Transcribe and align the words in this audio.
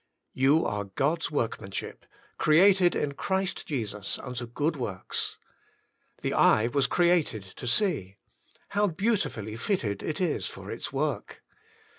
"You 0.47 0.65
are 0.65 0.85
God^s 0.85 1.29
workmanship, 1.29 2.07
created 2.39 2.95
in 2.95 3.11
Christ 3.11 3.67
Jesus 3.67 4.17
unto 4.17 4.47
good 4.47 4.75
works.'' 4.75 5.37
The 6.23 6.33
eye 6.33 6.65
was 6.69 6.87
created 6.87 7.43
to 7.43 7.67
see: 7.67 8.17
how 8.69 8.87
beautifully 8.87 9.55
fitted 9.55 10.01
it 10.01 10.19
is 10.19 10.47
for 10.47 10.71
its 10.71 10.91
work 10.91 11.43